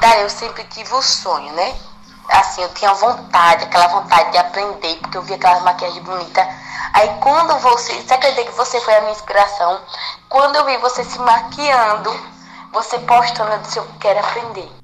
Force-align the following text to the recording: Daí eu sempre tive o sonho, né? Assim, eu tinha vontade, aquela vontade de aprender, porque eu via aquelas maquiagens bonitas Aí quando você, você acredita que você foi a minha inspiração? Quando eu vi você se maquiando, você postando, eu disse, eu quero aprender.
Daí 0.00 0.22
eu 0.22 0.30
sempre 0.30 0.64
tive 0.64 0.94
o 0.94 1.02
sonho, 1.02 1.52
né? 1.54 1.76
Assim, 2.28 2.62
eu 2.62 2.72
tinha 2.74 2.94
vontade, 2.94 3.64
aquela 3.64 3.88
vontade 3.88 4.30
de 4.30 4.38
aprender, 4.38 4.96
porque 4.98 5.18
eu 5.18 5.22
via 5.22 5.36
aquelas 5.36 5.62
maquiagens 5.62 6.04
bonitas 6.04 6.46
Aí 6.92 7.08
quando 7.20 7.56
você, 7.58 7.94
você 7.94 8.14
acredita 8.14 8.44
que 8.44 8.56
você 8.56 8.80
foi 8.80 8.94
a 8.94 9.00
minha 9.00 9.12
inspiração? 9.12 9.80
Quando 10.28 10.56
eu 10.56 10.64
vi 10.64 10.76
você 10.78 11.04
se 11.04 11.18
maquiando, 11.18 12.10
você 12.72 12.98
postando, 13.00 13.52
eu 13.52 13.58
disse, 13.58 13.78
eu 13.78 13.86
quero 14.00 14.18
aprender. 14.18 14.79